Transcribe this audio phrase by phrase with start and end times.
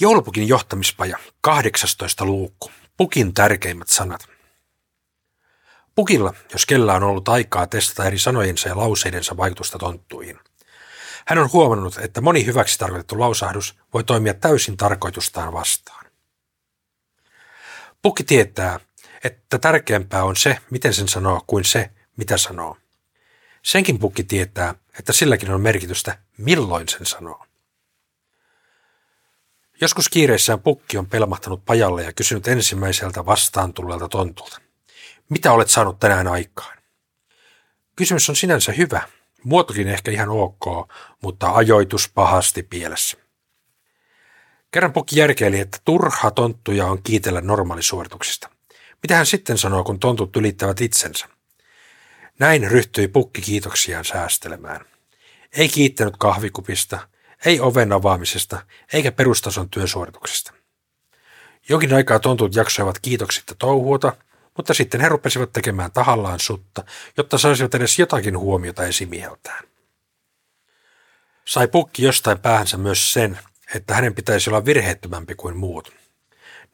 [0.00, 2.70] Joulupukin johtamispaja, 18 luukku.
[2.96, 4.28] Pukin tärkeimmät sanat.
[5.94, 10.38] Pukilla, jos kellä on ollut aikaa testata eri sanojensa ja lauseidensa vaikutusta tonttuihin.
[11.26, 16.06] Hän on huomannut, että moni hyväksi tarkoitettu lausahdus voi toimia täysin tarkoitustaan vastaan.
[18.02, 18.80] Pukki tietää,
[19.24, 22.76] että tärkeämpää on se, miten sen sanoo, kuin se, mitä sanoo.
[23.62, 27.47] Senkin pukki tietää, että silläkin on merkitystä, milloin sen sanoo.
[29.80, 34.60] Joskus kiireissään pukki on pelmahtanut pajalle ja kysynyt ensimmäiseltä vastaan tulleelta tontulta.
[35.28, 36.78] Mitä olet saanut tänään aikaan?
[37.96, 39.02] Kysymys on sinänsä hyvä,
[39.44, 40.90] muotokin ehkä ihan ok,
[41.22, 43.18] mutta ajoitus pahasti pielessä.
[44.70, 48.50] Kerran pukki järkeili, että turha tonttuja on kiitellä normaalisuorituksista.
[49.02, 51.28] Mitä hän sitten sanoo, kun tontut ylittävät itsensä?
[52.38, 54.86] Näin ryhtyi pukki kiitoksiaan säästelemään.
[55.52, 57.08] Ei kiittänyt kahvikupista,
[57.44, 60.52] ei oven avaamisesta eikä perustason työsuorituksesta.
[61.68, 64.12] Jokin aikaa tontut jaksoivat kiitoksitta touhuota,
[64.56, 66.84] mutta sitten he rupesivat tekemään tahallaan sutta,
[67.16, 69.64] jotta saisivat edes jotakin huomiota esimieltään.
[71.44, 73.38] Sai pukki jostain päähänsä myös sen,
[73.74, 75.92] että hänen pitäisi olla virheettömämpi kuin muut.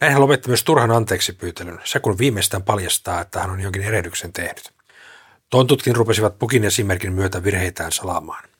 [0.00, 3.82] Näin hän lopetti myös turhan anteeksi pyytelyn, se kun viimeistään paljastaa, että hän on jonkin
[3.82, 4.72] erehdyksen tehnyt.
[5.50, 8.53] Tontutkin rupesivat pukin esimerkin myötä virheitään salaamaan.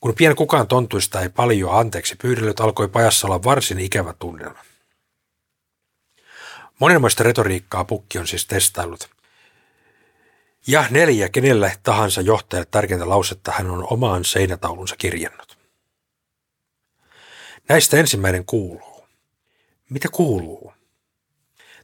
[0.00, 4.58] Kun pien kukaan tontuista ei paljon anteeksi pyydellyt, alkoi pajassa olla varsin ikävä tunnelma.
[6.78, 9.10] Monenmoista retoriikkaa pukki on siis testaillut.
[10.66, 15.58] Ja neljä kenelle tahansa johtajalle tärkeintä lausetta hän on omaan seinätaulunsa kirjannut.
[17.68, 19.04] Näistä ensimmäinen kuuluu.
[19.90, 20.72] Mitä kuuluu?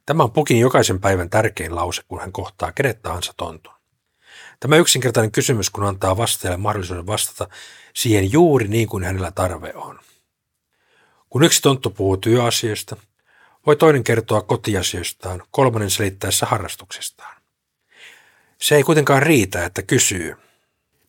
[0.06, 3.75] Tämä on pukin jokaisen päivän tärkein lause, kun hän kohtaa kenet tahansa tontun.
[4.60, 7.48] Tämä yksinkertainen kysymys, kun antaa vastaajalle mahdollisuuden vastata
[7.94, 9.98] siihen juuri niin kuin hänellä tarve on.
[11.30, 12.96] Kun yksi tonttu puhuu työasioista,
[13.66, 17.36] voi toinen kertoa kotiasioistaan, kolmannen selittäessä harrastuksestaan.
[18.58, 20.36] Se ei kuitenkaan riitä, että kysyy.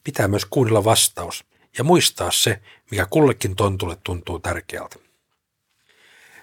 [0.04, 1.46] Pitää myös kuunnella vastaus
[1.78, 4.96] ja muistaa se, mikä kullekin tontulle tuntuu tärkeältä.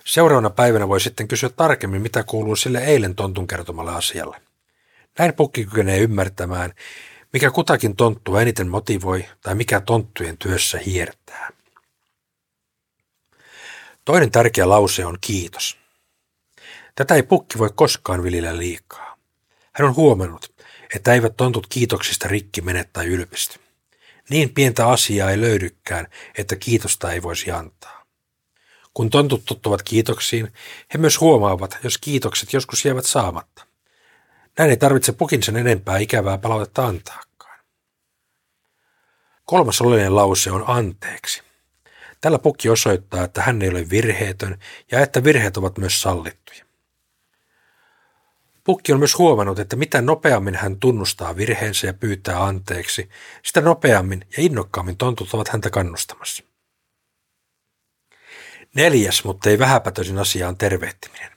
[0.05, 4.41] Seuraavana päivänä voi sitten kysyä tarkemmin, mitä kuuluu sille eilen tontun kertomalle asialle.
[5.19, 6.73] Näin pukki kykenee ymmärtämään,
[7.33, 11.51] mikä kutakin tonttua eniten motivoi tai mikä tonttujen työssä hiertää.
[14.05, 15.79] Toinen tärkeä lause on kiitos.
[16.95, 19.17] Tätä ei pukki voi koskaan viljellä liikaa.
[19.73, 20.53] Hän on huomannut,
[20.97, 23.61] että eivät tontut kiitoksista rikki mene tai ylpisty.
[24.31, 26.07] Niin pientä asiaa ei löydykään,
[26.39, 28.05] että kiitosta ei voisi antaa.
[28.95, 30.53] Kun tontut tottuvat kiitoksiin,
[30.95, 33.64] he myös huomaavat, jos kiitokset joskus jäävät saamatta.
[34.59, 37.61] Näin ei tarvitse pukin sen enempää ikävää palautetta antaakaan.
[39.45, 41.43] Kolmas oleellinen lause on anteeksi.
[42.21, 44.59] Tällä pukki osoittaa, että hän ei ole virheetön
[44.91, 46.65] ja että virheet ovat myös sallittuja.
[48.65, 53.11] Pukki on myös huomannut, että mitä nopeammin hän tunnustaa virheensä ja pyytää anteeksi,
[53.43, 56.45] sitä nopeammin ja innokkaammin tontut ovat häntä kannustamassa.
[58.75, 61.34] Neljäs, mutta ei vähäpätöisin asia on tervehtiminen.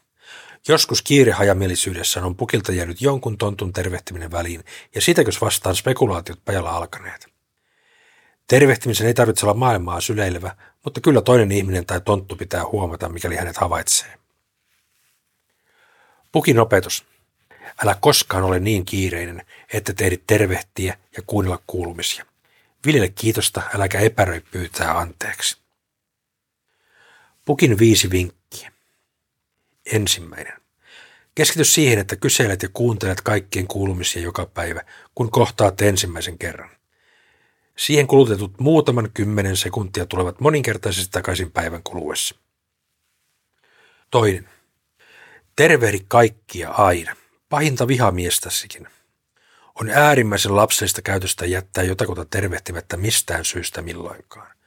[0.68, 4.64] Joskus kiirehajamielisyydessä on pukilta jäänyt jonkun tontun tervehtiminen väliin,
[4.96, 7.28] ja sitäkös vastaan spekulaatiot pajalla alkaneet.
[8.48, 13.36] Tervehtimisen ei tarvitse olla maailmaa syleilevä, mutta kyllä toinen ihminen tai tonttu pitää huomata, mikäli
[13.36, 14.18] hänet havaitsee.
[16.32, 17.06] Pukin opetus.
[17.84, 22.26] Älä koskaan ole niin kiireinen, että teidit tervehtiä ja kuunnella kuulumisia.
[22.86, 25.58] Viljele kiitosta, äläkä epäröi pyytää anteeksi.
[27.46, 28.37] Pukin viisi vinkkiä.
[29.92, 30.54] Ensimmäinen.
[31.36, 34.82] Keskity siihen, että kyselet ja kuuntelet kaikkien kuulumisia joka päivä,
[35.16, 36.70] kun kohtaat ensimmäisen kerran.
[37.78, 42.36] Siihen kulutetut muutaman kymmenen sekuntia tulevat moninkertaisesti takaisin päivän kuluessa.
[44.12, 44.50] Toinen.
[45.56, 47.16] Tervehdi kaikkia aina,
[47.50, 48.88] pahinta vihamiestäsikin.
[49.76, 54.58] On äärimmäisen lapsellista käytöstä jättää jotakuta tervehtimättä mistään syystä milloinkaan.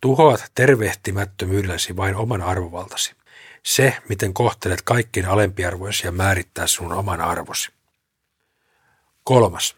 [0.00, 3.14] Tuhoat tervehtimättömyydellesi vain oman arvovaltasi.
[3.62, 7.70] Se, miten kohtelet kaikkein alempiarvoisia, määrittää sinun oman arvosi.
[9.24, 9.76] Kolmas.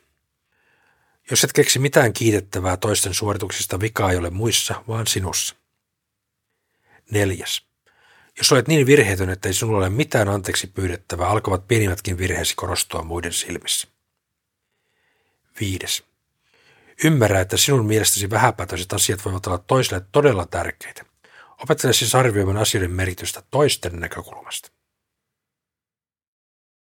[1.30, 5.56] Jos et keksi mitään kiitettävää toisten suorituksista, vikaa ei ole muissa, vaan sinussa.
[7.10, 7.66] Neljäs.
[8.38, 13.02] Jos olet niin virheetön, että ei sinulla ole mitään anteeksi pyydettävää, alkavat pienimmätkin virheesi korostua
[13.02, 13.88] muiden silmissä.
[15.60, 16.04] Viides.
[17.04, 21.11] Ymmärrä, että sinun mielestäsi vähäpätöiset asiat voivat olla toisille todella tärkeitä.
[21.62, 24.70] Opettele siis arvioimaan asioiden merkitystä toisten näkökulmasta.